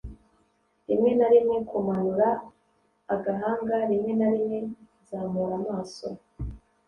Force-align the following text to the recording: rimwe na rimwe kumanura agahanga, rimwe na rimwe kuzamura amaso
rimwe 0.87 1.11
na 1.19 1.27
rimwe 1.33 1.57
kumanura 1.69 2.29
agahanga, 3.15 3.75
rimwe 3.89 4.11
na 4.19 4.27
rimwe 4.33 4.57
kuzamura 4.93 5.53
amaso 5.61 6.07